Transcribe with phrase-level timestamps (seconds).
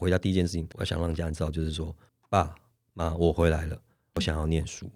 [0.00, 1.94] 回家第一件事情，我想让家人知道，就是说，
[2.30, 2.54] 爸
[2.94, 3.78] 妈，我回来了，
[4.14, 4.90] 我想要念书。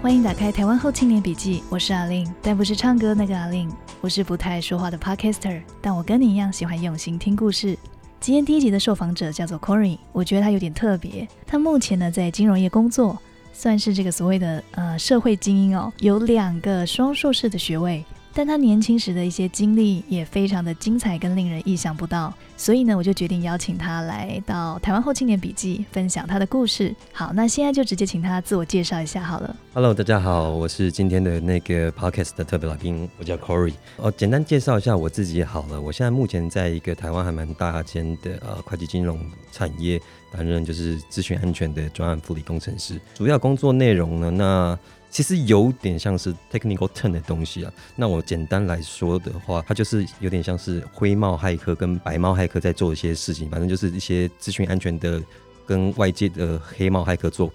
[0.00, 3.70] 欢迎打开《台湾后青年笔记》，我是阿令，但不是唱歌那个阿令，
[4.00, 7.76] 我是不太爱说话的 Podcaster，但我跟你一样喜欢用心听故事。
[8.18, 13.16] 今天第一集的受访者叫做 Corey，我觉得他有点特别，他目前呢在金融业工作，
[13.52, 18.04] 算是这个所谓的呃社会精英哦，有两个双硕士的学位。
[18.34, 26.94] 但他年轻时的一些经历也非常的精彩，跟令人意想不到，所以呢，我就决定邀请他来到台湾后青年笔记，分享他的故事。
[27.12, 29.54] 好，那现在就直接请他自我介绍一下好了。
[29.74, 33.74] Hello，大家好，我是今天的那个 Podcast 的特别来宾，我叫 Corey。
[33.96, 35.78] 哦，简单介绍一下我自己好了。
[35.78, 39.20] 我现在目前在一个台湾还蛮大间的呃会计金融
[39.52, 40.00] 产业
[40.32, 44.78] 担任就是资讯安全的专案副理工程师，主要工作内容呢，那。
[45.08, 47.72] 其实有点像是 technical turn 的东西啊。
[47.94, 55.22] 那我简单来说的话，它就是有点像是灰帽骇客跟白帽骇客在做一些事情，反正就是一些资讯安全的，
[55.66, 57.52] 跟外界的黑帽骇客做。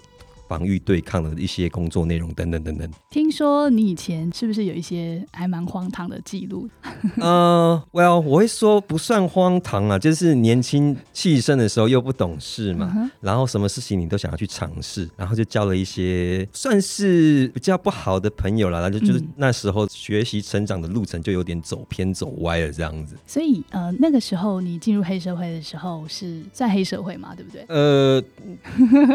[0.52, 2.86] 防御对抗的一些工作内容等等等等。
[3.10, 6.68] 听说你以前是不是有一些还蛮荒唐的记录？
[7.16, 23.16] 呃，Well，我会说不算荒唐啊，就是年轻气盛的时候又不懂事嘛，然后什么事情你都想要去尝试，然后就交了一些算是比较不好的朋友了，然后就就是那时候学习成长的路程就有点走偏走歪了这样子。
[23.26, 27.64] 所以呃，那个时候你进入黑社会的时候是在黑社会嘛，对不对？
[27.68, 28.22] 呃，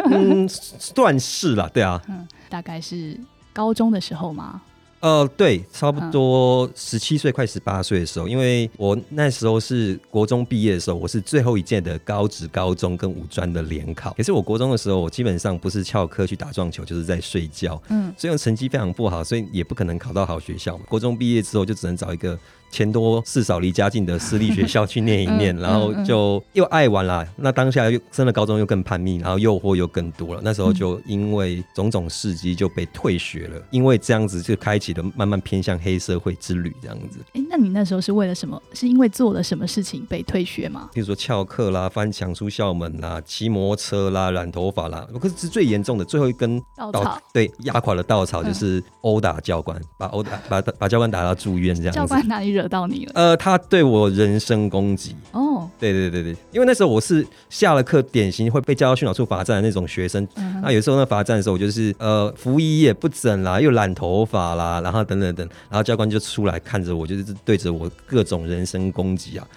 [0.10, 1.16] 嗯， 算。
[1.28, 3.20] 是啦，对啊，嗯，大概是
[3.52, 4.61] 高中的时候嘛？
[5.00, 14.11] 呃，对，差不多十七岁快十八岁的时候，因为我那时候是国中毕业的时候，我是最后一届的高职高中跟五专的联考。
[14.14, 20.75] 可是我国中的时候，我基本上不是翘课去打撞球，就是在睡觉，嗯，所以成绩非常不好，所以也不可能考到好学校。
[20.89, 22.38] 国中毕业之后，就只能找一个。
[22.70, 27.26] 钱多事少离家近的私立学校去念一念，然后就又爱玩了。
[27.38, 30.42] 那当下又升了高中，又更叛逆，然后诱惑又更多了。
[30.44, 36.76] 那时候就因为种种事迹就被退学了，因为这样子就开启了慢慢偏向黑社会之旅。
[36.82, 38.61] 这样子，哎，那你那时候是为了什么？
[38.73, 40.89] 是因为做了什么事情被退学吗？
[40.94, 45.08] 比如说翘课啦、翻墙出校门啦、骑摩托车啦、染头发啦。
[45.20, 51.98] 可是最严重的最后一根稻草，对，压垮了稻草就是殴打教官，把殴打把把教官打到住院这样子。
[51.99, 52.57] 教官哪里？
[52.58, 53.12] 惹到你了？
[53.14, 55.16] 呃，他对我人身攻击。
[55.32, 60.28] 哦，对对对对，因为那时候我是下了课，典型会被叫到训导处罚站的那种学生。
[60.62, 69.48] 那有时候那罚站的时候，我就是呃，服衣也不整啦，又染头发啦，然后等等等，然后教官就出来看着我，就是对着我各种人身攻击啊。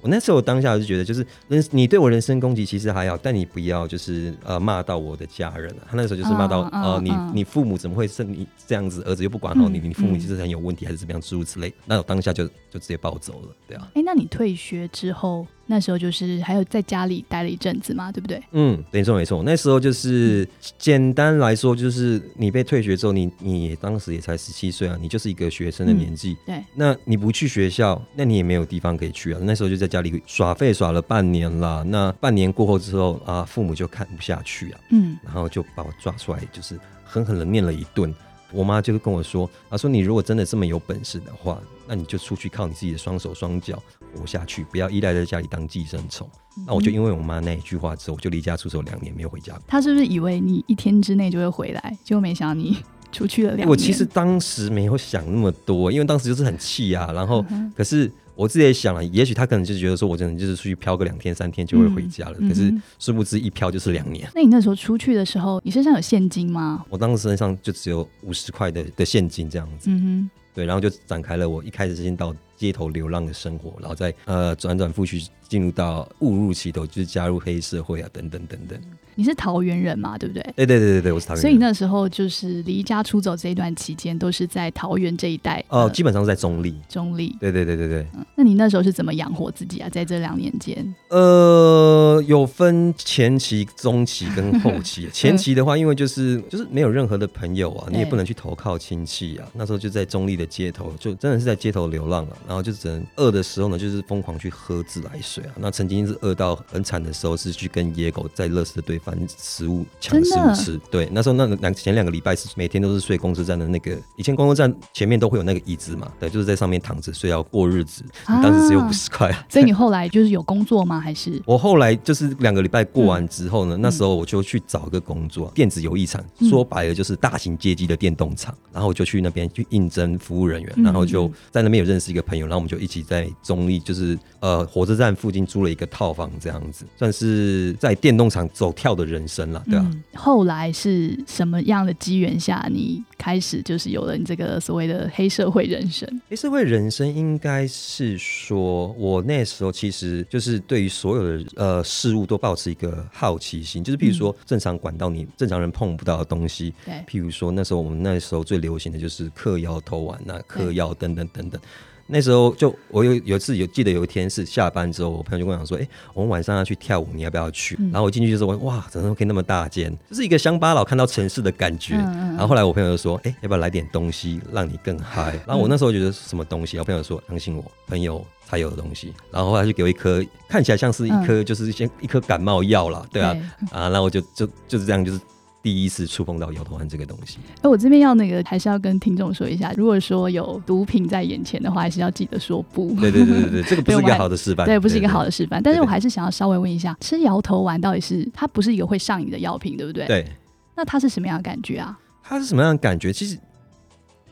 [0.00, 5.88] 我那时候当下就觉得，就是人你对我人身攻击其实还好，但你不要就是呃骂到我的家人啊。
[5.90, 11.72] 他那时候就是骂到呃你你父母怎么会是你这样子，儿子又不管好你，你父母其实很有问题，还是怎么样诸如此类。
[11.84, 13.90] 那我当下就就直接暴走了，对啊。
[13.94, 15.46] 哎，那你退学之后？
[15.70, 18.42] 那时候就是还有在家里待了一阵子嘛，对不对？
[18.52, 19.42] 嗯，没错没错。
[19.44, 20.48] 那时候就是
[20.78, 26.36] 简单来说，就是你被退学之后，你你当时也才十七岁啊，你就是一个学生的年纪。
[26.46, 26.64] 对。
[26.74, 29.38] 那你不去学校，那你也没有地方可以去啊。
[29.42, 31.84] 那时候就在家里耍废耍了半年了。
[31.84, 38.12] 那半年过后之后啊，父母就看不下去啊，嗯，然后就把我抓出来，就是狠狠的念了一顿。
[38.52, 43.82] 我妈就是跟我说：“她说你如果真的这么有本事的话，那你就出去靠你自己的双手双脚。”
[44.16, 46.26] 活下去，不要依赖在家里当寄生虫。
[46.66, 49.54] 那我就因为我妈那一句话之后，我就离家出走两年，没有回家。
[49.66, 51.98] 她是不是以为你一天之内就会回来？
[52.02, 52.78] 结果没想到你
[53.12, 53.68] 出去了两年。
[53.68, 57.12] 我其实当时没有想那么多，因为当时就是很气啊。
[57.12, 57.44] 然后，
[57.76, 62.34] 可是我自己也想了，也许他可能就觉得说我真的就是出去漂个两天三天就会回家了。
[62.48, 64.30] 可是殊不知一漂就是两年。
[64.32, 66.84] 那你那时候出去的时候，你身上有现金吗？
[66.88, 69.90] 我当时身上就只有五十块的的现金这样子。
[69.90, 72.32] 嗯哼，对，然后就展开了我一开始先到。
[72.58, 78.78] 街头流浪的生活，然后再呃转转复去进入到误入歧途，就是加入黑社会啊，等等等等。
[79.14, 80.16] 你是桃园人嘛？
[80.16, 80.42] 对不对？
[80.54, 81.40] 对对对对对，我是桃园。
[81.40, 85.64] 所以那时候就是离家出走这一段期间，都是在桃园这一带。
[85.70, 86.76] 哦，基本上是在中立。
[86.88, 87.36] 中立。
[87.40, 88.06] 对对对对对。
[88.36, 89.88] 那你那时候是怎么养活自己啊？
[89.88, 90.94] 在这两年间？
[91.08, 95.08] 呃，有分前期、中期跟后期。
[95.12, 99.48] 前期的话，因为就是就是没有任何的朋友啊，你也不能去投靠亲戚啊。
[99.52, 102.36] 那时候就在中立的街头，就真的是在街头流浪了。
[102.48, 105.52] 然后就只能饿的时候呢，就是疯狂去喝自来水啊。
[105.58, 110.80] 那曾经是饿到很惨的时候，是去跟野狗在乐视对翻食物抢食物吃。
[110.90, 118.02] 对，那时候那两前两个礼拜是每天都是睡公车站的那个，以前公车站前面都会有那个椅子嘛，对，就是在上面躺着睡要过日子。
[118.24, 119.44] 啊当时只有五十块啊。
[119.50, 120.98] 所以你后来就是有工作吗？
[120.98, 128.56] 还是 我后来就是两个礼拜过完之后呢，那时候我就去找个工作，电子游艺场，嗯说白了就是大型街机的电动厂。
[128.72, 139.84] 然后我就去那边去应征服务人员，嗯然后就在那边有认识一个朋友，然后我们就一起在中立，就是呃火车站附近租了一个套房，这样子算是在电动厂走跳的人生了，对啊。
[139.90, 146.08] 嗯，后来是什么样的机缘下，你开始就是有了你这个所谓的黑社会人生？
[146.28, 161.60] 黑社会人生应该是说，我那时候其实就是对于所有的呃事物都保持一个好奇心，就是譬如说正常管道你正常人碰不到的东西，对，譬如说那时候我们那时候最流行的就是嗑药偷玩啊、嗑药等等等等。
[162.10, 169.94] 那时候就我有有一次有记得有一天是下班之后，我朋友就跟我讲说：“哎、我们晚上要去跳舞，你要不要去？”嗯然后我进去就说：“哇，怎么可以那么大间？
[170.08, 171.94] 就是一个乡巴佬看到城市的感觉。
[171.96, 176.78] 然后后来我朋友就说：“哎、要不要来点东西让你更嗨？”然后我那时候觉得什么东西？
[176.78, 183.36] 我朋友说：“相信我，朋友才有的东西。”然后后来就给我一颗看起来像是一颗就是先一颗感冒药啦，对啊，
[183.70, 185.20] 啊，然后我就就就是这样，就是
[185.68, 187.36] 第一次触碰到摇头丸这个东西。
[187.60, 192.88] 哎，我这边要那个还是要跟听众说一下，如果说有毒品在眼前的话，还是要记得说不。
[192.94, 195.62] 对对对对对， 这个不是一个好的示范，对，不是一个好的示范。
[195.62, 200.06] 但是我还是想要稍微问一下，吃摇头丸到底是它不是一个会上瘾的药品，对不对？。
[200.06, 200.26] 对，
[200.74, 201.98] 那它是什么样的感觉啊？
[202.22, 203.12] 它是什么样的感觉？
[203.12, 203.38] 其实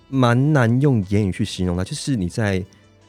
[0.08, 2.64] 蛮难用言语去形容它，就是你在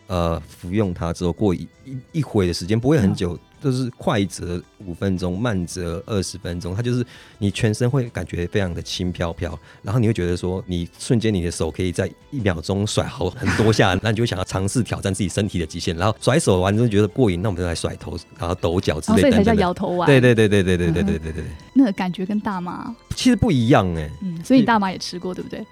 [0.08, 3.40] 呃服用它之后，过一一一会的时间，不会很久。
[3.62, 7.06] 就是快则五分钟，慢则二十分钟，它就是
[7.40, 19.62] 你全身会感觉非常的轻飘飘，然后你会觉得说，你瞬间你的手可以在一秒钟甩好很多下，那你就会想要尝试挑战自己身体的极限，然后甩手完之后觉得过瘾，那我们就来甩头，然后抖脚之哦，类所以才叫等等的。
[19.62, 20.08] 摇头丸。
[20.08, 21.44] 对对对对对对对对对对对，
[21.74, 25.66] 那个感觉跟大麻，其实不一样哎、嗯，所以你大麻也吃过，对不对？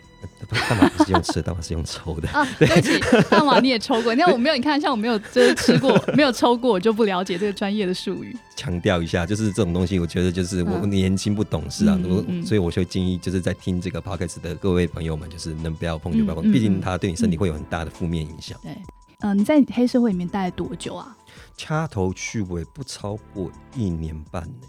[0.49, 2.27] 大麻不是用吃的，大麻是用抽的。
[2.29, 2.99] 啊，对不起，
[3.29, 4.13] 大麻你也抽过。
[4.15, 8.35] 那我没有，你看，像我没有就是吃过，没有抽过，我就不了解这个专业的术语。
[8.55, 18.57] 强调一下，就是这种东西，我觉得就是我们年轻不懂事啊，我嗯嗯所以我就建议就是在听这个 podcast 的各位朋友们，就是能不要碰就不要碰，毕竟它对你身体会有很大的负面影响。
[18.63, 18.75] 对，
[19.19, 21.15] 嗯、你在黑社会里面待了多久啊？
[21.57, 24.67] 掐头去尾不超过一年半呢。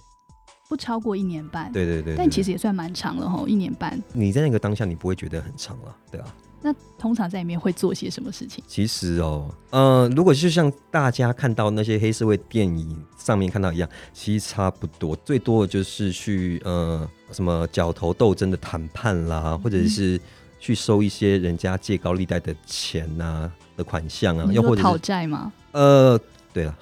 [0.68, 1.70] 不超过一年半。
[1.72, 4.00] 对对对对但其实实也算蛮长了哈，一年半。
[4.12, 6.34] 你在那个当下，你不会觉得很长了，对啊。
[6.62, 8.64] 那通常在里面会做些什么事情？
[8.66, 20.20] 其实哦，呃，如果就像大家看到那些黑社会电影上面看到一样，其实差不多，最多的就是去呃什么角头斗争的谈判啦，或者是
[20.58, 25.52] 去收一些人家借高利贷的钱呐、的款项啊，又或者讨债吗？
[25.70, 26.18] 呃，
[26.56, 26.74] 对了，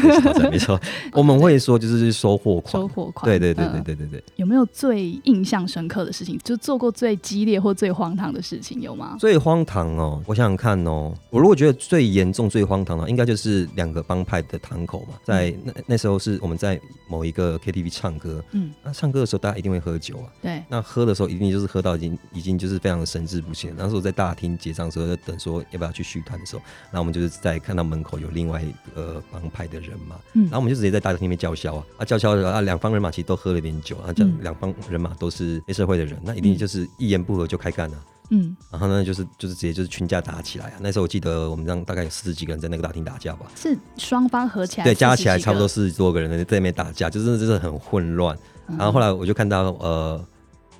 [0.50, 0.80] 没错，
[1.12, 3.26] 我们会说就是收货款，收货款。
[3.30, 4.24] 对对对嗯对对。
[4.36, 6.38] 有没有最印象深刻的事情？
[6.42, 9.16] 就做过最激烈或最荒唐的事情有吗？
[9.20, 23.74] 最荒唐哦，我想想看哦，我如果觉得最严重、最荒唐的，应该就是两个帮派的堂口嘛，在那那时候是我们在某一个 KTV 唱歌，嗯，那唱歌的时候大家一定会喝酒啊，对，那喝的时候一定就是喝到已经已经就是非常的神志不清。
[23.76, 30.42] 那时候在大厅结账的时候，在等说要不要去续团的时候，然后我们就是在看到门口有另外一个帮派的人嘛，嗯。
[30.44, 38.04] 然后我们就直接在大厅里面叫嚣啊，啊叫嚣的啊，两方人马其实都喝了点酒啊，这两方人马都是黑社会的人，那一定就是一言不合就开干啊。
[38.30, 40.72] 嗯，然后呢，就是就是直接就是群架打起来啊！
[40.80, 45.38] 那时候我记得我们让大概有四十几个人在那个大厅打架吧，是双方合起来对，加起来。
[45.38, 48.36] 差不多四十多个人在那边打架，就真的就是很混乱。
[48.66, 48.76] 嗯。
[48.76, 50.22] 然后后来我就看到呃，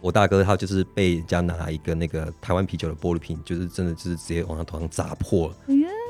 [0.03, 5.55] 我大哥他就是被人家拿一个那个台湾啤酒的玻璃瓶，就是真的就是直接往他头上砸破了，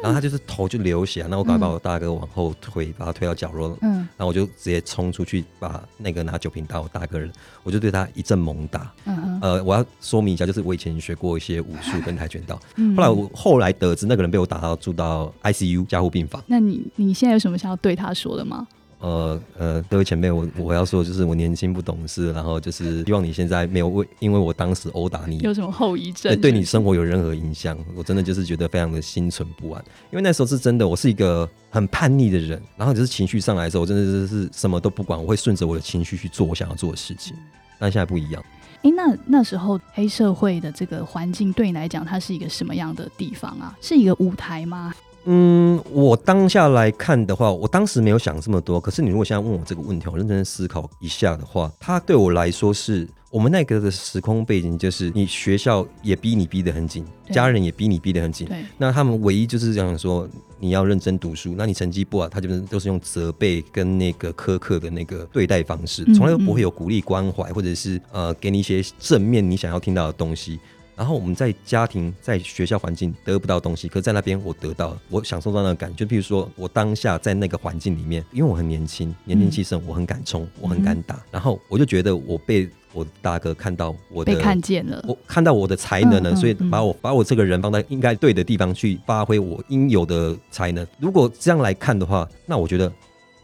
[0.02, 7.30] 然后他就是头就流血，然后我赶快把我大哥往后推，把他推到角落，嗯然后我就直接冲出去把那个拿酒瓶打我大哥人，
[7.62, 8.92] 我就对他一阵猛打。
[9.06, 16.42] 嗯嗯呃，我要说明一下，就是我以前学过一些武术跟跆拳道，嗯后来我后来得知那个人被我打到住到 ICU 加护病房。
[16.46, 18.66] 那你你现在有什么想要对他说的吗？
[19.00, 26.36] 呃呃，各位前辈，我我要说就是我年轻不懂事，然后就是希望你现在没有为因为我当时殴打你，有什么后遗症对？
[26.36, 29.84] 对你生活有任何影响，我真的就是觉得非常的心存不安。
[30.10, 37.36] 因为那时候是真的，我是一个很叛逆的人，然后就是情绪上来的时候，我真的是什么都不管，我会顺着我的情绪去做我想要做的事情。
[37.78, 38.44] 但现在不一样。
[38.82, 43.76] 哎，那那时候黑社会的这个环境对你来讲，它是一个什么样的地方啊？
[43.80, 44.92] 是一个舞台吗？
[45.30, 48.80] 嗯，我当下来看的话，我当时没有想这么多。
[48.80, 58.46] 可是你如果现在问我这个问题，我认真思考一下的话，它对我来说是我们那个的时空背景，就是你学校也逼你逼得很紧，家人也逼你逼得很紧。
[58.48, 60.26] 对，那他们唯一就是这样说，
[60.58, 61.54] 你要认真读书。
[61.58, 70.58] 那你成绩不好，他就是都是用责备跟那个苛刻的那个对待方式，嗯从来都不会有鼓励关怀，或者是呃给你一些正面你想要听到的东西。
[70.98, 76.04] 然后我们在家庭、在学校环境得不到东西，可在那边我得到了，我享受到那个感觉。
[76.04, 85.00] 就譬如说我当下在那个环境里面，因为我很年轻，年轻气盛，我很敢冲，我很敢打，然后我就觉得我被我大哥看到我的被看见了。
[85.06, 90.84] 我看到我的才能了，嗯嗯所以把我把我这个人放在应该对的地方去发挥我应有的才能。
[90.98, 92.92] 如果这样来看的话，那我觉得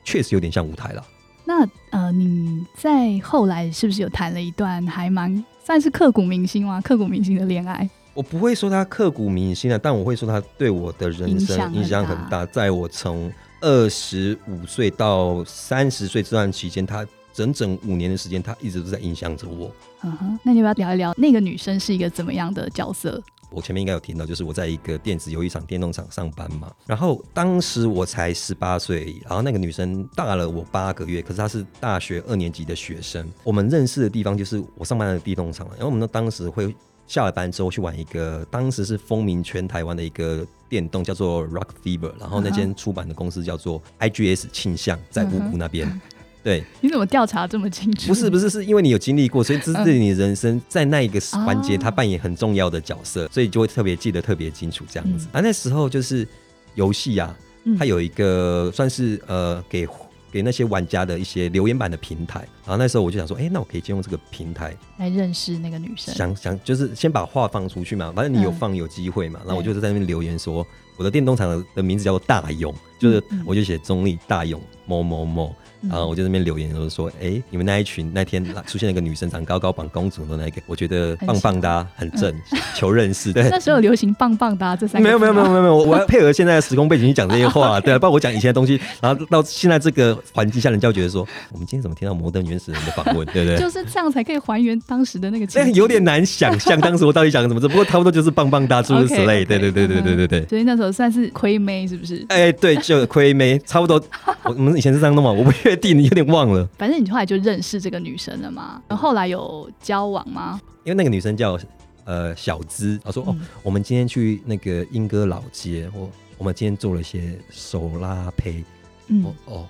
[0.03, 1.05] 确实有点像舞台了。
[1.45, 6.81] 那呃，你在后来是不是有谈了一段还蛮算是刻骨铭心吗？
[6.81, 7.89] 刻骨铭心的恋爱？
[8.15, 12.47] 我不会说他刻骨铭心啊，但我会说他对我的人生影响很大。
[12.47, 19.71] 在我从二十五岁到三十岁这段期间，他整整五年的时间，他一直都在影响着我。
[20.03, 23.21] 嗯哼，那你要不要聊一聊那个女生是一个怎么样的角色？
[23.55, 26.73] 我前面应该有提到，就是我在一个电子游戏厂、电动厂上班嘛。
[26.87, 33.27] 然后当时我才十八岁，然后那个女生大了我八个月，可是她是大学二年级的学生。
[33.43, 36.75] 我们认识的地方就是我上班的电动厂，然后我们呢当时会
[37.07, 46.01] 下了班之后去玩一个，当时是风靡全台湾的一个电动，叫做 Rock Fever，然后那间出版的公司叫做 IGS 倾向，在五嗯哼湖那边。
[46.45, 48.09] 对，你怎么调查这么清楚？
[48.09, 55.27] 不是不是，是因为你有经历过，所以这是你人生在那一个环节，哦它扮演很重要的角色，所以就会特别记得特别清楚这样子。
[55.33, 56.29] 嗯啊，那时候就是
[56.75, 57.35] 游戏啊，
[57.65, 59.89] 嗯它有一个算是呃给
[60.31, 66.15] 给那些玩家的一些留言板的平台，然后那时候我就想说，哎、那我可以借用这个平台，来认识那个女生。
[66.15, 70.67] 想想就是先把话放出去嘛，反正你有嗯放有机会嘛，然后我对就在那边留言说，
[70.99, 75.55] 我的电动厂的的名字叫做大勇，就是我就写中立大勇某某某。
[75.85, 82.35] 嗯然后我就在那边留言，就是说，哎、你们那一群那天出现了一个女生，长高高绑公主的那个，我觉得棒棒哒、啊，很正，
[82.75, 83.33] 求认识。
[83.33, 93.59] 对，那时候流行棒棒哒这三个没有没有没有没有没有，我要配合现在的时空背景去讲这些话， 对啊，不然我讲以前的东西，然后到现在这个环境下，人家会觉得说，我们今天怎么听到摩登原始人的访问，对不对？
[93.59, 95.73] 就是这样才可以还原当时的那个情。
[95.75, 100.47] 有点难想象当时我到底讲什么，只不过差不多就是棒棒哒诸如此类对对对对对对对。
[100.47, 102.25] 所以那时候算是亏妹，是不是？
[102.29, 104.03] 哎，对，就亏妹，差不多。
[104.45, 106.69] 我我们以前是这样弄嘛，我不确定，有点忘了。
[106.79, 108.81] 反正你后来就认识这个女生了嘛。
[108.89, 110.61] 然后后来有交往吗？
[110.85, 111.59] 因为那个女生叫
[112.05, 118.65] 呃小资，她说、哦嗯，我们今天去那个英歌老街，我我们今天做了一些手拉胚，
[119.09, 119.69] 嗯哦哦，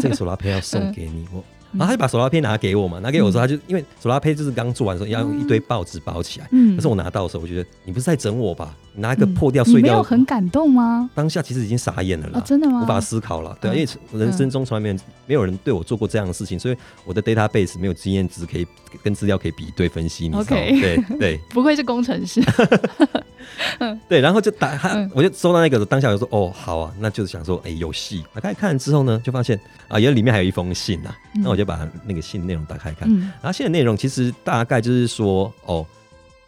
[0.00, 1.40] 这个手拉胚要送给你， 我。
[1.40, 1.44] 嗯
[1.76, 8.76] 然后他就把手拉胚拿给我嘛，拿给我的时候，他就因为手拉胚就是刚做完的时候要用一堆报纸包起来，嗯可是我拿到的时候，我觉得你不是在整我吧？
[8.94, 11.10] 你拿一个嗯破掉、碎掉你没有，很感动吗？
[11.14, 12.42] 当下其实已经傻眼了啦哦，。
[12.44, 12.82] 真的吗？
[12.82, 14.94] 无法思考了，对、因为人生中从来没有
[15.26, 18.66] 没有人对我做过这样的事情，所以我的 database 没有经验值可以
[19.02, 22.40] 跟资料可以比对分析，你知道吗 OK 对对 不愧是工程师。
[24.08, 29.58] 对，然后就打他，嗯我就收到那个，当下我就说哦好啊，那就是想说哎有戏，打开看了之后呢，就发现
[29.88, 35.84] 啊原来里面还有一封信啊，嗯那我就把那个信内容打开看，嗯然后信的内容其实大概就是说哦。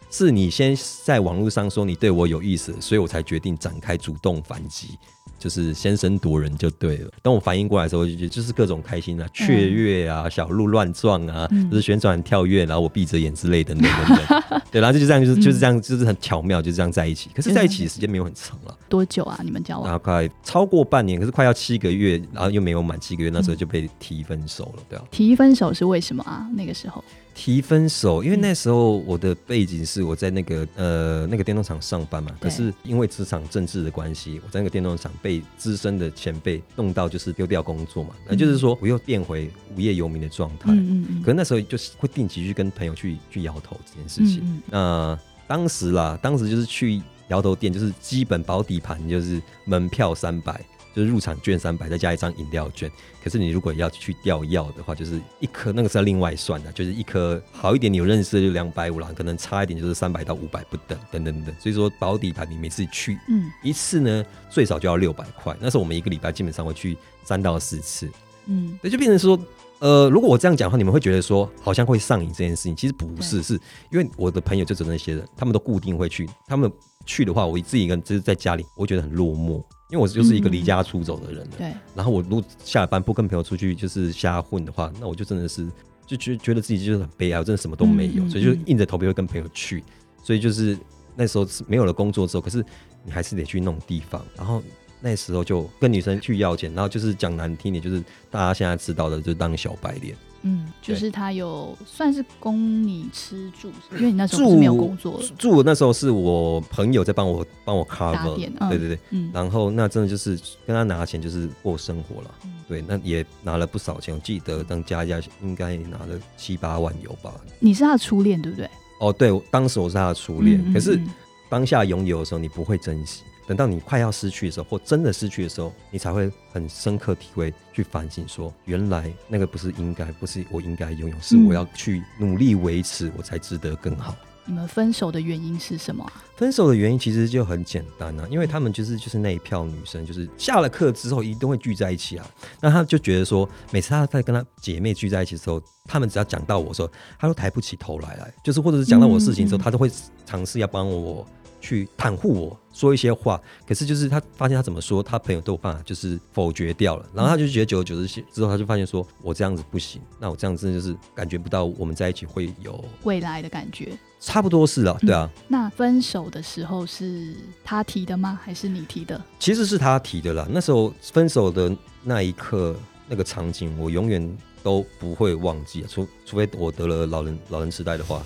[0.09, 4.97] 是你先在网络上说你对我有意思，所以我才决定展开主动反击，
[5.37, 7.11] 就是先声夺人就对了。
[7.21, 14.61] 当我反应过来的时候，我就觉得就是各种开心啊，雀跃啊，小鹿乱撞啊，嗯就是旋转跳跃，然后我闭着眼之类等等等等。
[14.71, 17.29] 对，然后就这样，就是就是这样，就是很巧妙，就是这样在一起。
[17.33, 19.39] 可是在一起的时间没有很长了，多久啊？
[19.43, 19.87] 你们交往？
[19.87, 25.05] 大概超过半年，可是快要七个月，然后又没有满七个月，那时候就被提分手了，对啊。
[25.11, 26.47] 提分手是为什么啊？
[26.55, 27.03] 那个时候，
[27.33, 40.71] 提分手，因为那时候我的背景是我在那个呃那个电动厂上班嘛，可是因为职场政治的关系，我在那个电动厂被资深的前辈弄到就是丢掉工作嘛，那就是说我又变回无业游民的状态。
[40.71, 44.41] 嗯嗯可能那时候就是会定期去跟朋友去去摇头这件事情。
[44.43, 50.63] 嗯那当时啦，当时就是去摇头店，就是基本保底盘就是门票三百，
[50.97, 52.91] 就是入场券三百，再加一张饮料券。
[53.23, 61.55] 可是你如果要去吊药的话，就是一颗那个是要另外算的，就是一颗好一点，你有认识的就两百五啦，可能差一点就是三百到五百不等，等等等。
[61.59, 65.55] 所以说保底盘你每次去嗯一次呢，最少就要六百块。
[65.61, 68.09] 那时候我们一个礼拜基本上会去三到四次。
[68.47, 69.39] 嗯对，就变成说，
[69.77, 73.53] 呃，如果我这样讲的话，你们会觉得说好像会上瘾这件事情，其实不是，是
[73.91, 76.71] 因为我的朋友就只有那些人，他们都固定会去，他们
[77.05, 81.51] 去的话，我自己一个人就是在家里，我会觉得很落寞，因为我就是一个离家出走的人了。
[81.57, 85.65] 对，然后我如果下了班不跟朋友出去就是瞎混的话，那我就真的是
[86.05, 89.83] 就觉觉得自己就是很悲哀，我真的什么都没有，所以就嗯硬着头皮会跟朋友去，
[90.23, 90.77] 所以就是
[91.15, 92.63] 那时候是没有了工作之后，可是
[93.03, 94.61] 你还是得去那种地方，然后
[94.99, 100.15] 那时候就跟女生去要钱，然后就是讲难听点，就是大家现在知道的，就当小白脸。
[100.41, 108.35] 嗯，就是他有算是供你吃住，因为你那时候没有工作了，住那时候是我朋友在帮我帮我打 cover，
[108.69, 109.29] 对对对，嗯。
[109.33, 112.53] 然后那真的就是跟他拿钱就是过生活了，嗯。
[112.67, 117.33] 对，那也拿了不少钱，我记得当加一加应该拿了七八万有吧。
[117.59, 118.69] 你是他的初恋对不对？
[118.99, 121.09] 哦，对，我当时我是他的初恋，可是嗯。
[121.49, 134.13] 当下拥有的时候你不会珍惜，等到你快要失去的时候，或真的失去的时候，你才会很深刻体会，去反省说，原来那个不是应该，不是我应该拥有，是嗯我要去努力维持，我才值得更好。
[134.49, 136.23] 你们分手的原因是什么啊？
[136.37, 142.25] 分手的原因其实就很简单啊，因为他们就是就是那一票女生，就是下了课之后一定会聚在一起啊。
[142.61, 146.89] 那他就觉得说，每次他在跟他姐妹聚在一起的时候，他们只要讲到我的时候，
[147.19, 149.91] 他都抬不起头来来，就是或者是讲到我事情的时候，嗯嗯他都会
[150.25, 151.27] 尝试要帮我
[151.59, 153.39] 去袒护我说一些话。
[153.67, 157.05] 可是就是他发现他怎么说，他朋友都有办法就是否决掉了。
[157.13, 163.97] 然后他就觉得久而久之之后，他就发现说我这样子不行，那我这样子就是感觉不到我们在一起会有未来的感觉。
[164.19, 165.29] 差不多是了，对啊。
[165.47, 168.39] 那分手的时候是他提的吗？
[168.43, 169.21] 还是你提的？
[169.39, 170.47] 其实是他提的啦。
[170.49, 172.75] 那时候分手的那一刻，
[173.07, 178.21] 那个场景，我永远都不会忘记，除除非我得了老人老人痴呆的话。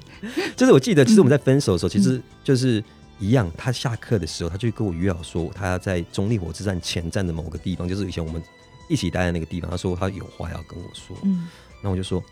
[0.56, 2.82] 就是我记得，其实我们在分手的时候，其实就是
[3.18, 3.50] 一样。
[3.56, 8.42] 他下课的时候，他就跟我约好说，他要在中立火车站前站的某个地方，就是以前我们
[8.88, 9.70] 一起待的那个地方。
[9.70, 11.48] 他说他有话要跟我说，嗯
[11.82, 12.22] 那我就说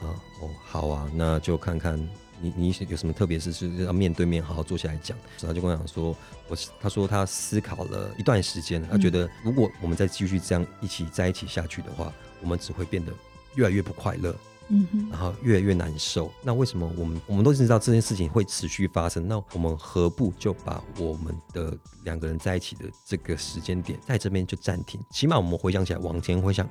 [0.00, 1.98] 啊，哦，好啊，那就看看
[2.40, 5.16] 你你有什么特别事是要面对面好好坐下来讲。
[5.40, 6.16] 然后就跟我讲说，
[6.48, 13.12] 我他说他思考了一段时间，他觉得如果我们再继续这样一起在一起下去的话，我们只会变得
[13.54, 14.34] 越来越不快乐，
[14.68, 16.32] 嗯哼，然后越来越难受。
[16.42, 19.28] 那为什么我们我们都知道这件事情会持续发生？
[19.28, 24.98] 那我们何不就把我们的两个人在一起的这个时间点在这边就暂停？
[25.10, 26.66] 起码我们回想起来，往前回想，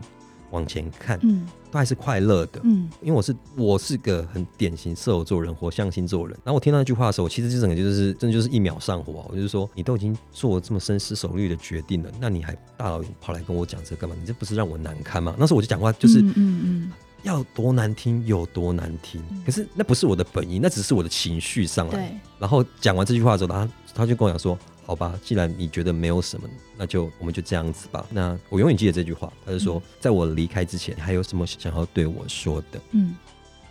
[0.51, 2.59] 往前看，嗯都还是快乐的。
[2.63, 6.37] 嗯因为我是我是个很典型射手座人，火象星座人。
[6.43, 9.25] 然后我听到那句话的时候，我其实就整个就是真的就是一秒上火啊！
[9.29, 14.15] 我就是说，你都已经做了这么深思熟虑的决定了，那你还大老远跑来跟我讲这干嘛？
[14.19, 15.35] 你这不是让我难堪吗？
[15.37, 16.91] 那时候我就讲话就是嗯嗯嗯
[17.23, 22.19] 要多难听有多难听，可是那不是我的本意，那只是我的情绪上来。
[22.39, 24.57] 然后讲完这句话之后，他他就跟我讲说
[24.89, 33.15] ：“好吧，既然你觉得没有什么，那就我们就这样子吧。”那我永远记得这句话，他就说：“在我离开之前，你还有什么想要对我说的嗯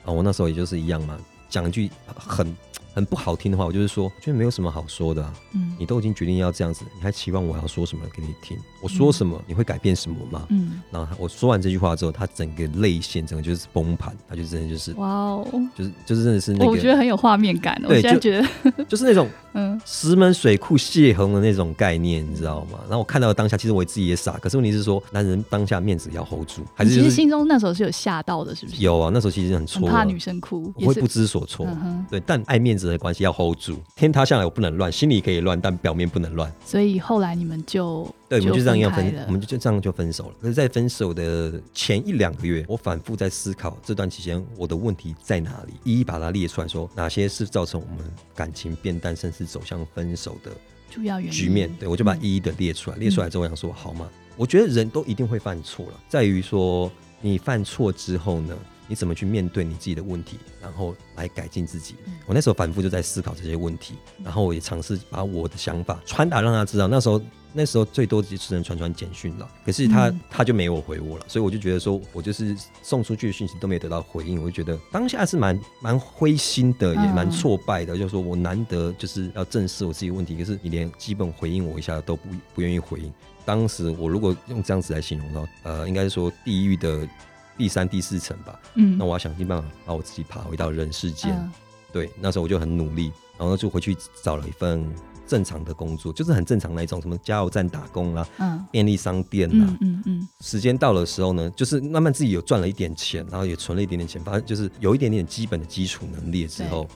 [0.04, 1.18] 啊？”我那时候也就是一样嘛，
[1.50, 2.56] 讲一句很
[2.98, 5.32] 很不好听的话，我就是说，觉得没有什么好说的、啊。
[5.54, 8.58] 嗯你都已经决定要这样子，你还期望我要说什么给你听？
[8.80, 10.44] 我说什么，你会改变什么吗？
[10.50, 17.80] 嗯，然后他我说完这句话之后，他整个泪腺整个就是崩盘，他就真的就是哇哦，就是就是真的是那我觉得很有画面感。
[17.86, 22.80] 我现在觉得， 就是那种 嗯石门水库泄洪的那种概念，你知道吗？
[22.88, 28.82] 然后我看到当下，其实我自己也傻，可是问题是说，男人当下面子要 hold 住，还是其实心中那时候是有吓到的，是不是？
[28.82, 29.10] 有啊？
[29.14, 31.66] 那时候其实很很错啊，怕女生哭，我会不知所措。
[31.68, 36.52] 嗯，对，但爱面子的关系要 hold 住，天塌下来我不能乱，心里可以乱，但表面不能乱。
[36.64, 40.34] 所以后来你们就对，我们就这样要分我们就就这样就分手了。
[40.40, 50.50] 可是，在分手的前一两个月，我反复在思考这段期间我的问题在哪里，一一把它列出来说哪些是造成我们感情变淡，甚至走向分手的
[50.90, 51.70] 主要原因局面。
[51.78, 54.08] 对我就把它一一的列出来，列出来之后，我想说，好吗？
[54.36, 58.56] 我觉得人都一定会犯错了，在于说你犯错之后呢，
[58.88, 61.94] 你怎么去面对你自己的问题，然后来改进自己。
[62.26, 66.88] 我那时候反复就在思考这些问题，然后我也尝试把我的想法传达让他知道。
[66.88, 67.20] 那时候
[67.52, 77.96] 那时候最多只能传传简讯了，可是他、嗯他就没有回我了，所以我就觉得说我就是送出去的讯息都没有得到回应，我就觉得当下是蛮蛮灰心的，也蛮嗯挫败的。
[77.96, 83.12] 就是说我难得就是要正视我自己的问题，可是你连基本回应我一下都不不愿意回应。
[83.44, 87.08] 当时我如果用这样子来形容的话，呃，应该是说地狱的
[87.58, 88.58] 第三、第四层吧。
[88.76, 91.32] 嗯那我要想尽办法把我自己爬回到人世间。
[91.34, 91.52] 嗯
[91.90, 94.86] 对，那时候我就很努力，然后就回去找了一份
[95.26, 99.66] 正常的工作，就是很正常那一种，什么加油站打工啦、嗯便利商店啦。
[99.70, 106.86] 嗯嗯嗯时间到的时候呢，就是慢慢自己有赚了一点钱，然后也存了一点点钱，反正就是有一点点基本的基础能力之后，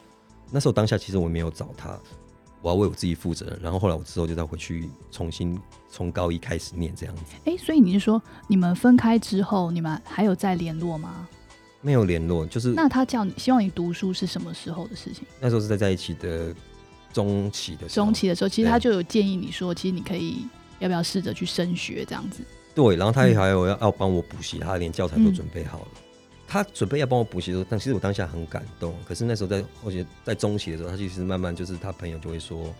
[0.50, 1.98] 那时候当下其实我没有找他，
[2.62, 3.58] 我要为我自己负责。
[3.60, 11.28] 然后后来我之后就再回去重新从高一开始念这样子，哎，所以你是说你们分开之后，你们还有再联络吗？
[11.80, 15.26] 没有联络，就是那他叫你希望你读书是什么时候的事情？
[15.40, 16.54] 那时候是在在一起的
[17.12, 20.46] 中期的时候中期的时候，其实他就有建议你说，其实你可以
[20.78, 22.44] 要不要试着去升学这样子。
[22.74, 25.88] 对，然后他也嗯还有要要帮我补习，他连教材都准备好了。
[26.52, 28.94] 他准备要帮我补习的时候，但其实我当下很感动。
[29.06, 32.74] 可是那时候在或者在中期的时候，他其实慢慢就是他朋友就会说，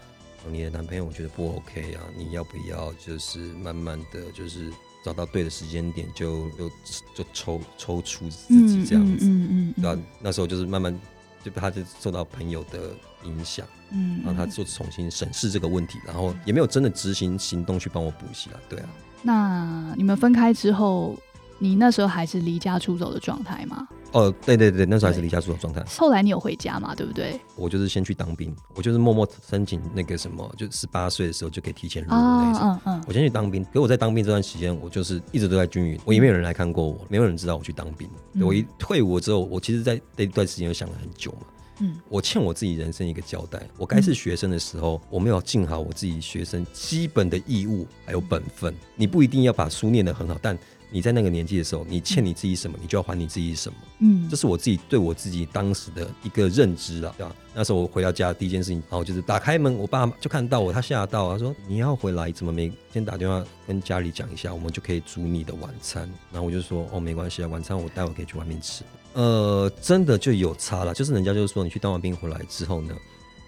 [0.51, 4.71] 你的男朋友我觉得不 OK 啊，你要不要就是慢慢的就是
[5.03, 6.69] 找到对的时间点就就
[7.15, 10.95] 就抽抽出自己这样子，嗯嗯对吧、那时候就是慢慢
[11.43, 12.91] 就他就受到朋友的
[13.25, 18.89] 影响，嗯然后他就重新审视这个问题，然后也没有真的执行行动去帮我补习啊，对啊。
[19.23, 21.17] 那你们分开之后，
[21.63, 23.87] 你那时候还是离家出走的状态吗？
[24.11, 25.81] 哦，对对对，那时候还是离家出走状态。
[25.85, 26.93] 后来你有回家嘛？
[26.93, 27.41] 对不对？
[27.55, 32.69] 我就是先去当兵，我就是默默申请那个什么，就十八岁的时候就可以提前入伍啊那种。
[32.69, 38.09] 嗯嗯我先去当兵，可我在当兵这段时间，我就是一直都在军营，我也没有人来看过我，没有人知道我去当兵。
[38.33, 41.47] 嗯我一退伍之后，我其实，在那段时间又想了很久嘛，
[41.79, 43.63] 嗯我欠我自己人生一个交代。
[43.79, 48.75] 我该是学生的时候，我没有尽好我自己学生基本的义务还有本分。
[48.97, 50.59] 你不一定要把书念得很好，但
[50.93, 53.79] 你在那个年纪的时候，你欠你自己什么，你就要还你自己什么。
[54.01, 57.35] 嗯这是我自己对我自己当时的一个认知啊，对吧？
[57.55, 72.95] 那时候我回到家第一件事情，然后就是打开门，我爸就看到我，他吓到，他说：“你要回来，怎么没先打电话跟家里讲一下，我们就可以煮你的晚餐？”然后我就说：“哦，没关系啊，晚餐我待会可以去外面吃。”呃，真的就有差了，就是人家就是说，你去当完兵回来之后呢，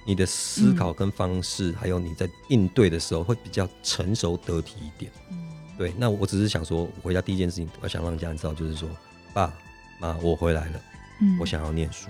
[0.06, 5.10] 你的思考跟方式，还有你在应对的时候，会比较成熟得体一点。
[5.30, 5.43] 嗯
[5.76, 8.88] 对，那我只是想说，回家第一件事情，我想让家人知道，就是说，
[9.32, 9.52] 爸
[9.98, 10.80] 妈，我回来了。
[11.20, 12.08] 嗯我想要念书。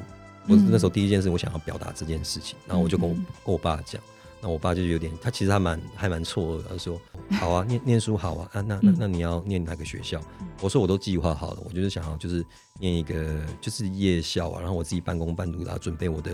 [0.49, 4.01] 我嗯那时候第一件事，我想要表达这件事情，然后我就跟我嗯跟我爸讲，
[4.41, 7.01] 那我爸就有点，他其实他蛮还蛮错愕的，他说
[7.33, 12.45] ：“好啊，念念书好啊，啊那那嗯那你要念哪个学校嗯？”我说：“我都计划好了，我就是想要就是
[12.79, 16.33] 念一个就是夜校啊，然后我自己半工半读，然后准备我的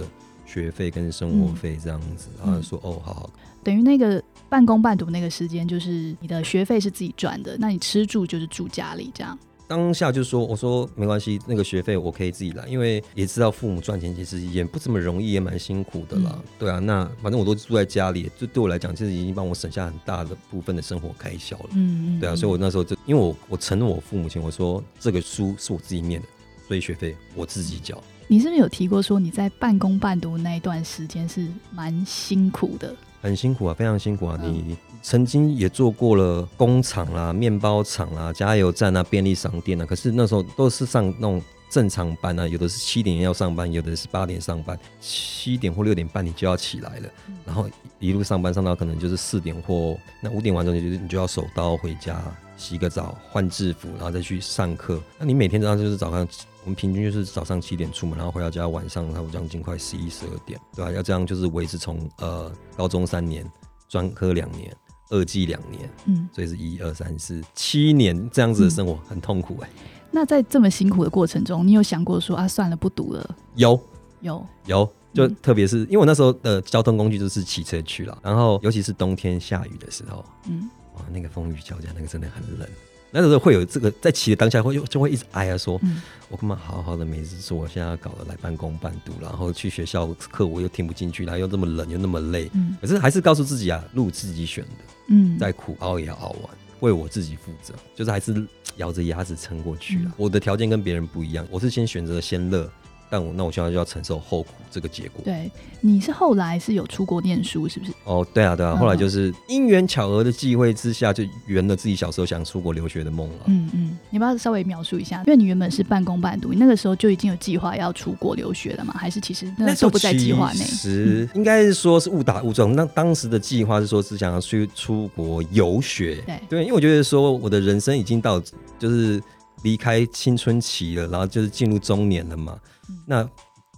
[0.53, 3.31] 学费跟生活费这样子。”然后说：“哦，好好。”
[3.63, 9.39] 等于那个半工半读那个时间，就是你的学费是自己赚的，那你吃住就是住家里这样。
[9.69, 16.33] 当下就说，我说没关系，那个学费我可以自己来，因为也知道父母赚钱其实也不怎么容易，也蛮辛苦的啦。
[16.35, 21.69] 嗯对啊，那反正我都住在家里，就对我来讲，其实已经帮我省下很大的部分的生活开销了。
[21.75, 26.27] 嗯对啊，所以我那时候就因为我我承诺我父母亲，我说这个书是我自己念的，
[26.67, 27.97] 所以学费我自己交。
[28.33, 32.95] 你是不是有提过说你在半工半读那一段时间是蛮辛苦的？
[33.21, 34.39] 很辛苦啊，非常辛苦啊！
[34.45, 47.37] 嗯你曾经也做过了工厂啦、面包厂啦、加油站啊、便利商店啊，可是那时候都是上那种正常班啊，有的是七点要上班，有的是八点上班，七点或六点半你就要起来了，嗯。
[47.47, 52.21] 然后一路上班上到可能就是四点或那五点完之后，你就你就要手刀回家
[52.57, 55.01] 洗个澡、换制服，然后再去上课。
[55.19, 56.27] 那你每天早上就是早上，
[56.65, 63.49] 我们平均就是早上七点出门，然后回到家晚上差不多将近快十一十二点，对吧、要这样就是维持从呃高中三年，
[63.89, 64.75] 专科两年，
[65.11, 69.69] 二季两年，嗯，所以是一二三四七年这样子的生活，很痛苦哎、
[70.11, 73.37] 那在这么辛苦的过程中，你有想过说啊，算了，不读了？
[73.57, 73.79] 有。
[74.23, 75.37] 有，有，就嗯。
[75.41, 80.69] 特别是因为我那时候的交通工具就是骑车去了，然后尤其是冬天下雨的时候，嗯。
[80.95, 82.69] 哇，那个风雨交加，那个真的很冷。
[83.11, 92.77] 那时候会有这个在骑的当下会就就会一直哀啊说，嗯我干嘛好好的没事做，我现在要搞得来半工半读，然后去学校课我又听不进去，然后又这么冷又那么累，嗯。
[92.81, 98.47] 可是还是告诉自己啊，路自己选的，嗯，再苦熬也要熬完，为我自己负责，就是还是
[98.77, 100.03] 咬着牙齿撑过去了。
[100.05, 100.13] 嗯。
[100.17, 102.71] 我的条件跟别人不一样，我是先选择先乐，
[103.11, 105.21] 但我那我现在就要承受后苦这个结果。
[105.25, 107.93] 对，你是后来是有出国念书，是不是？
[108.05, 113.45] 哦，对啊，对啊，嗯后来就是因缘巧合的际会之下，就圆了自己小时候想出国留学的梦了。
[113.47, 115.19] 嗯嗯，你要不要稍微描述一下？
[115.27, 118.95] 因为你原本是半工半读，你那个时候就已经有计划要出国留学了吗？
[118.97, 120.77] 还是其实那个时候不在计划内其？
[120.77, 122.73] 实应该是说是误打误撞。
[122.77, 128.41] 那当时的计划是说是想要去出国游学，对对因为我觉得说我的人生已经到
[128.79, 129.21] 就是
[129.63, 132.57] 离开青春期了，然后就是进入中年了嘛。
[132.91, 133.31] 嗯那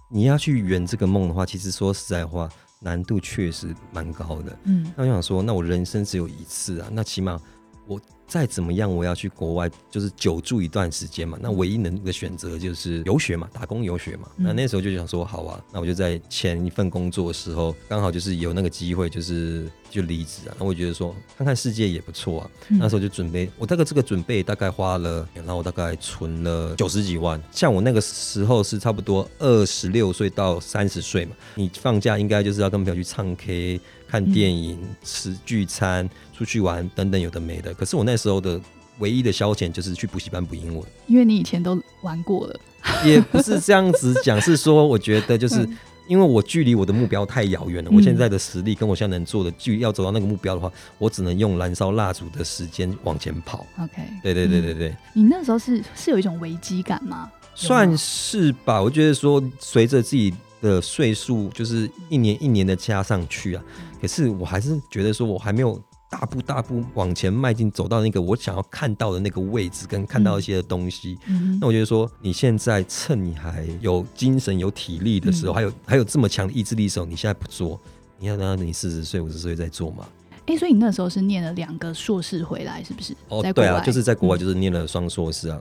[0.09, 2.49] 你要去圆这个梦的话，其实说实在话，
[2.79, 4.57] 难度确实蛮高的。
[4.65, 7.39] 嗯那我想说，那我人生只有一次啊，那起码
[7.87, 7.99] 我
[8.33, 11.37] 再怎么样，我要去国外就是久住一段时间嘛。
[11.39, 14.27] 那唯一能的选择就是游学嘛，打工游学嘛。
[14.37, 20.55] 嗯那那时候就想说，好啊，那我就在前一份工作的时候，刚好就是有那个机会，就是就离职啊。
[20.57, 22.49] 那我觉得说，看看世界也不错啊。
[22.69, 27.39] 嗯那时候就准备，我大概这个准备大概花了，然后我大概存了九十几万。
[27.51, 37.71] 像我那个时候是差不多二十六岁到三十岁嘛，你放假应该就是要跟朋友去唱 K、看电影、吃聚餐、出去玩等等有的没的。
[37.75, 38.59] 可是我那时候的
[38.99, 42.59] 唯一的消遣就是去补习班补英文，因为你以前都玩过了，
[43.05, 45.57] 也不是这样子讲，是说我觉得就是。
[45.63, 53.65] 嗯因为我距离我的目标太遥远了，嗯我现在的实力跟我现在能做的，距要走到那个目标的话，我只能用燃烧蜡烛的时间往前跑。
[53.79, 57.31] OK，对对对对对，你那时候是是有一种危机感吗？
[57.55, 58.81] 算是吧。
[58.81, 63.63] 我觉得说，随着自己的岁数就是一年一年的加上去啊，
[64.01, 65.81] 可是我还是觉得说我还没有
[66.13, 71.17] 大步大步往前迈进，走到那个我想要看到的那个位置，跟看到一些东西。
[71.25, 77.79] 嗯那我觉得说，你现在趁你还有精神、有体力的时候，嗯还有还有这么强的意志力的时候，你现在不做，
[78.19, 80.05] 你要等到你四十岁、五十岁再做嘛？
[80.45, 83.15] 哎、所以你那时候是念了两个硕士回来，是不是？
[83.29, 85.59] 哦对啊，就是在国外嗯就是念了双硕士啊。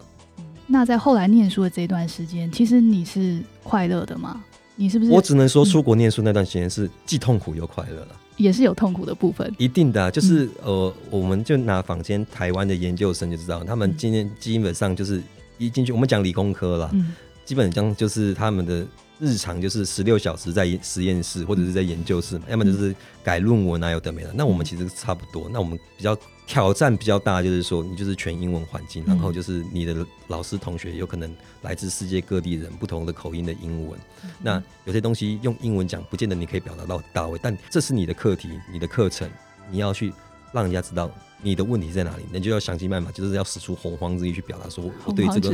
[0.67, 4.45] 那在后来念书的这段时间，其实你是快乐的吗？
[4.77, 8.09] 你是不是我只能说，出国念书那段时间是既痛苦又快乐了。
[8.43, 9.51] 也是有痛苦的部分？
[9.57, 15.23] 一定的、啊，就是、呃，我们就拿坊间台湾的研究生就知道，他们嗯今天基本上就是
[15.59, 18.87] 一进去，我们讲理工科啦，嗯基本上就是他们的
[19.19, 24.33] 日常就是十六小时在实验室或者是在研究室嘛，要么就是改论文啊，有的没的。
[24.35, 33.99] 那我们其实差不多，那我们比较挑战比较大，就是说你就是全英文环境，然后就是你的老师同学有可能来自世界各地人，不同的口音的英文。
[34.41, 39.31] 那有些东西用英文讲，不见得你可以表达到到位，但这是你的课题，你的课程，
[39.71, 40.13] 你要去
[40.53, 45.51] 让人家知道你的问题在哪里，你就要想尽办法，就是要使出洪荒之力去表达说，我对于这个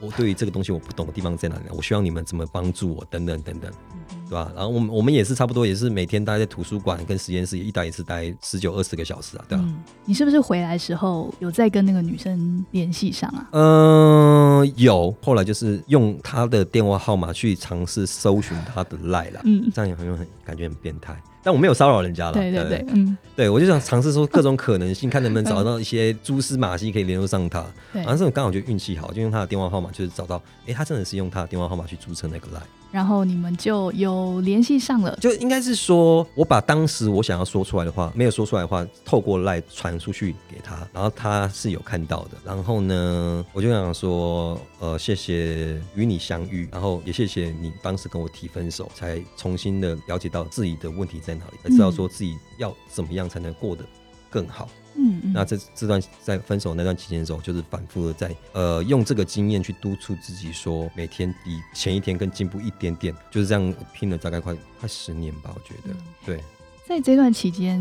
[0.00, 3.72] 我对于这个东西我不懂的地方在哪里，我希望你们怎么帮助我，等等等等，
[4.10, 4.50] 嗯对吧？
[4.54, 9.64] 然后我们我们也是差不多，也是每天待在图书馆跟实验室，一待也是待十九二十个小时啊，对吧？
[9.66, 13.48] 嗯，你是不是回来时候有再跟那个女生联系上啊？
[13.52, 27.64] 嗯、有，后来就是用她的电话号码去尝试搜寻她的赖啦，嗯，这样也很很感觉很变态，但我没有骚扰人家了，对对对，嗯，对，我就想尝试说各种可能性，看能不能找到一些蛛丝马迹可以联络上他。
[27.92, 32.62] 对然后这种刚好就运气好，就用他的电话号码，就是找到，哎，他真的是用他的电话号码去注册那个 line。
[32.92, 42.38] 然后你们就有联系上了，就应该是说，我把当时我想要说出来的话，没有说出来的话，透过赖传出去给他，然后他是有看到的。
[42.44, 53.84] 然后呢，我就想说，呃，谢谢与你相遇，然后也谢谢你当时跟我提分手，才重新的了解到自己的问题在哪里，才知道说自己要怎么样才能过得
[54.30, 54.68] 更好。
[54.72, 66.40] 嗯嗯，那这这段在分手那段期间的时候，就是反复的在呃用这个经验去督促自己，说每天比前一天更进步一点点，就是这样拼了大概快快十年吧，我觉得嗯对。
[66.88, 67.80] 在这段期间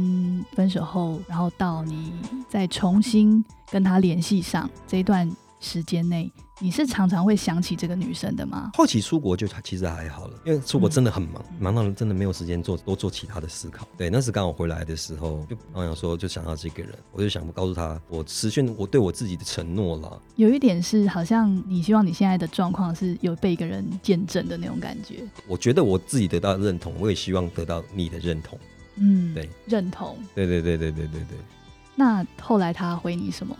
[0.54, 2.12] 分手后，然后到你
[2.49, 8.71] 再重新跟他联系上这一段时间内，你是常常会想起这个女生的吗？
[8.75, 13.85] 后期出国就其实还好了，因为出国真的很忙，嗯忙到真的没有时间做多做其他的思考。
[13.97, 20.21] 对，那时刚好回来的时候，就我想说就想到这个人，我就想告诉他，我实现我对我自己的承诺了。
[20.37, 28.57] 有一点是好像你希望你现在的状况是有被一个人见证的那种感觉，我觉得我自己得到认同，我也希望得到你的认同。
[28.95, 30.17] 嗯，对，认同。
[30.33, 31.37] 对对对对对对对。
[31.95, 33.53] 那后来他回你什么？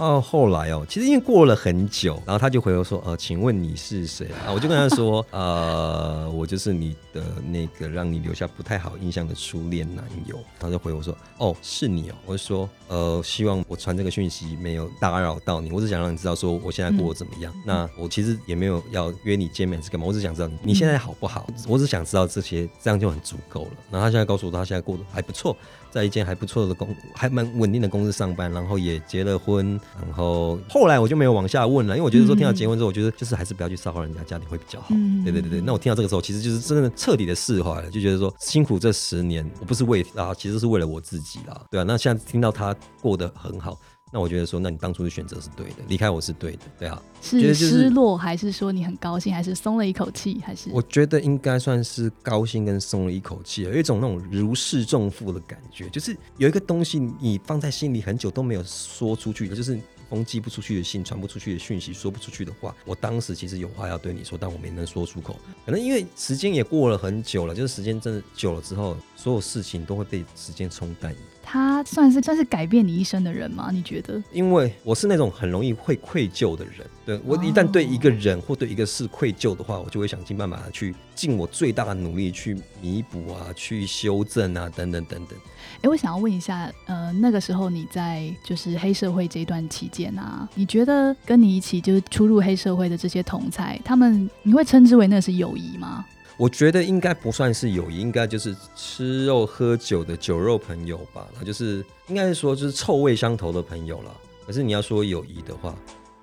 [0.00, 4.48] 哦，后来哦，其实因为过了很久，然后他就回我说：“呃，请问你是谁啊？
[4.54, 17.52] ”我就跟他说：“呃，我就是你的那个让你留下不太好印象的初恋男友。”他就回我说：“哦，是你哦。”我就说：“呃，希望我传这个讯息没有打扰到你，我只想让你知道说我现在过得怎么样。
[17.66, 21.46] 那我其实也没有要约你见面是干嘛，我只想知道你你现在好不好。
[21.68, 23.70] 我只想知道这些，这样就很足够了。
[23.90, 25.54] 然后他现在告诉我，他现在过得还不错。
[25.90, 34.88] 在一间还不错的公，还蛮稳定的公司上班，然后也结了婚，然后后来我就没有往下问了，因为我觉得说听到结婚之后，我觉得就是还是不要去骚扰人家家庭会比较好。
[34.90, 41.84] 嗯对对对对，那我听到这个时候，其实就是真的彻底的释怀了，就觉得说辛苦这十年，我不是为啊，其实是为了我自己啦，对啊。
[41.86, 43.78] 那现在听到他过得很好，
[44.12, 47.00] 那我觉得说，那你当初的选择是对的，离开我是对的，对啊。
[47.22, 62.74] 是失落，还是说你很高兴，还是松了一口气，还是我觉得应该算是高兴跟松了一口气，有一种那种如释重负的感觉，就是有一个东西你放在心里很久都没有说出去，就是封寄不出去的信、传不出去的讯息、说不出去的话。
[62.84, 65.36] 我当时其实有话要对你说，但我没能说出口。
[65.64, 71.14] 可能因为时间也过了很久了，就是时间真的久了之后，所有事情都会被时间冲淡。
[71.42, 73.70] 他算是算是改变你一生的人吗？
[73.70, 74.22] 你觉得？
[74.32, 85.38] 因为我是那种很容易会愧疚的人，对我一旦对一个人或对一个事愧疚的话，我就会想尽办法去尽我最大的努力去弥补啊，去修正啊，等等等等。
[85.82, 96.06] 哎，我想要问一下，呃，那个时候你在就是黑社会这一段期间啊，你觉得跟你一起就是出入黑社会的这些同才，他们你会称之为那是友谊吗？
[96.40, 101.28] 我觉得应该不算是友谊，应该就是吃肉喝酒的酒肉朋友吧。
[101.38, 104.16] 那就是应该是说就是臭味相投的朋友了。
[104.46, 105.76] 可是你要说友谊的话，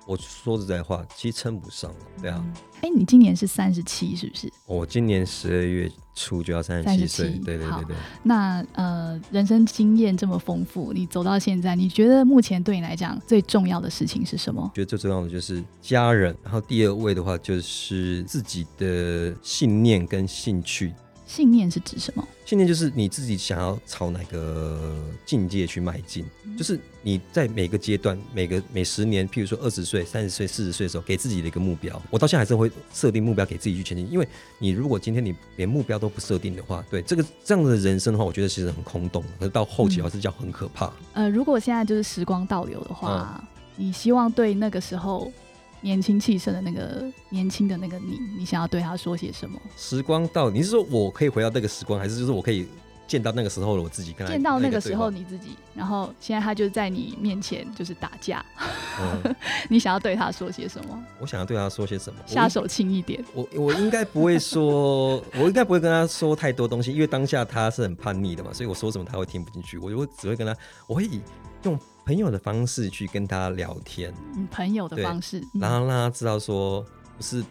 [0.08, 1.96] 我说实在话，其实称不上了。
[2.22, 2.42] 对啊，
[2.80, 4.50] 哎、你今年是三十七，是不是？
[4.64, 7.96] 我今年十二月初就要三十七岁，37好对对对对。
[8.22, 14.70] 那呃，人生经验这么丰富，你走到现在，你觉得目前对你来讲最重要的事情是什么？
[14.74, 20.94] 觉得最重要的就是家人，然后第二位的话就是自己的信念跟兴趣。
[21.28, 22.26] 信念是指什么？
[22.46, 26.24] 信念就是你自己想要朝哪个境界去迈进，
[26.56, 32.00] 就是你在每个阶段、每个每十年，譬如说二十岁、三十岁、四十岁的时候，给自己的一个目标。
[32.08, 34.26] 我到现在还是会设定目标给自己去前进，因为
[34.58, 40.90] 你如果今天你连目标都不设定的话，对这个这样的人生的话，我觉得其实很空洞，可是到后期的话是叫很可怕。
[41.12, 45.30] 呃，如果现在就是时光倒流的话，你希望对那个时候
[45.80, 49.60] 年轻气盛的那个年轻的那个你，你想要对他说些什么？
[49.76, 52.66] 时光到，你是说我可以回到那个时光，还是就是我可以
[53.06, 54.12] 见到那个时候的我自己？
[54.12, 58.44] 跟他见到那个时候你自己，然后现在他就在你面前就是打架，
[59.00, 59.34] 嗯，
[59.70, 61.04] 你想要对他说些什么？
[61.20, 62.20] 我想要对他说些什么？
[62.26, 63.24] 下手轻一点。
[63.32, 69.78] 我我应该不会说，我应该不会跟他说太多东西，因为当下他是很叛逆的嘛，所以我说什么他会听不进去。
[69.78, 70.54] 我就只会跟他，
[70.86, 71.20] 我会以
[71.62, 71.78] 用
[72.08, 76.82] 朋友的方式去跟他聊天，嗯，朋友的方式，嗯然后让他知道说，
[77.18, 77.44] 不是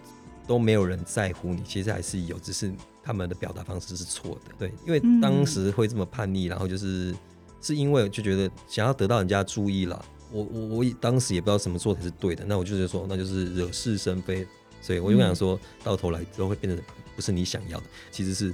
[0.47, 4.55] 都没有人在乎你，其实还是有，只是他们的表达方式是错的。
[4.57, 7.15] 对，因为嗯当时会这么叛逆，然后就是
[7.61, 10.03] 是因为就觉得想要得到人家注意了。
[10.31, 14.43] 我我我当时也不知道什么做才是对的，那我就是说，那就是惹是生非，
[14.81, 16.81] 所以我就想说，到头来都会变得
[17.15, 18.51] 不是你想要的，其实是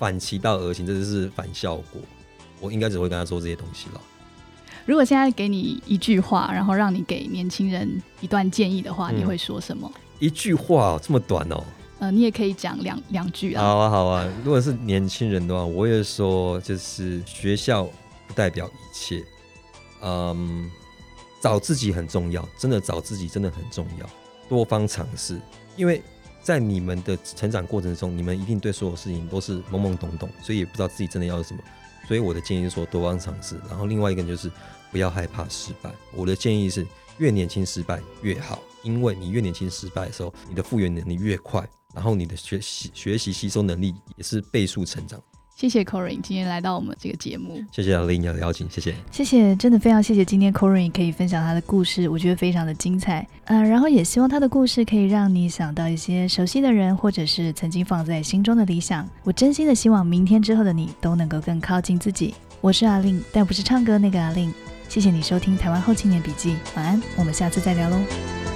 [0.00, 2.02] 反其道而行，这就是反效果。
[2.58, 4.00] 我应该只会跟他说这些东西了。
[4.88, 9.92] 如果现在给你一句话，然后让你给年轻人一段建议的话，嗯你会说什么？
[10.18, 11.62] 一句话、哦、这么短哦，
[11.98, 13.62] 呃，你也可以讲两两句啊。
[13.62, 14.26] 好啊，好啊。
[14.42, 17.84] 如果是年轻人的话，我也说，就是学校
[18.26, 19.22] 不代表一切。
[20.00, 20.70] 嗯，
[21.42, 24.08] 找自己很重要，真的找自己真的很重要，
[24.48, 25.38] 多方尝试，
[25.76, 26.00] 因为
[26.42, 31.60] 在你们的成长过程中，你们一定对所有事情都是懵懵懂懂，所以也不知道自己真的要什么。
[32.06, 34.50] 所以我的建议是说多方尝试，然后另外一个就是
[34.90, 35.90] 不要害怕失败。
[36.14, 36.86] 我的建议是
[37.18, 45.20] 越年轻失败越好，因为你越年轻失败的时候，你的复原能力越快，然后你的学习学习吸收能力也是倍速成长。
[45.56, 47.60] 谢谢 Corin 今天来到我们这个节目。
[47.72, 48.94] 谢谢阿玲的邀请，谢谢。
[49.10, 53.26] 谢谢，真的非常谢谢今天 Corin 可以分享他的故事，我觉得非常的精彩。
[53.46, 59.04] 呃，然后也希望他的故事可以让你想到一些熟悉的人，或者是曾经放在心中的理想。
[59.24, 62.36] 我真心的希望明天之后的你都能够更靠近自己。
[62.60, 64.54] 我是阿令，但不是唱歌那个阿令。
[64.88, 68.47] 谢谢你收听《台湾后青年笔记》，晚安，我们下次再聊喽。